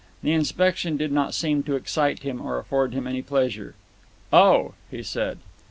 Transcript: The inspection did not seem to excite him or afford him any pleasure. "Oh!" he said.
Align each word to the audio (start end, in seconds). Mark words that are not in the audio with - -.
The 0.23 0.31
inspection 0.31 0.97
did 0.97 1.11
not 1.11 1.35
seem 1.35 1.61
to 1.61 1.75
excite 1.75 2.23
him 2.23 2.41
or 2.41 2.57
afford 2.57 2.91
him 2.95 3.05
any 3.05 3.21
pleasure. 3.21 3.75
"Oh!" 4.33 4.73
he 4.89 5.03
said. 5.03 5.37